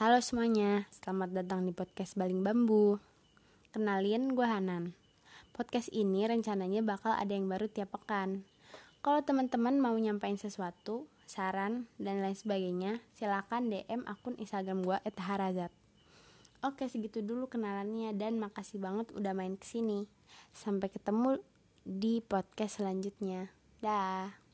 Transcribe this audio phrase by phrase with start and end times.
[0.00, 2.96] Halo semuanya, selamat datang di podcast Baling Bambu.
[3.68, 4.96] Kenalin, gue Hanan.
[5.52, 8.48] Podcast ini rencananya bakal ada yang baru tiap pekan.
[9.04, 15.68] Kalau teman-teman mau nyampain sesuatu, saran, dan lain sebagainya, silakan DM akun Instagram gue @harazat.
[16.64, 20.08] Oke, segitu dulu kenalannya dan makasih banget udah main ke sini.
[20.56, 21.44] Sampai ketemu
[21.84, 23.52] di podcast selanjutnya.
[23.84, 24.49] Dah.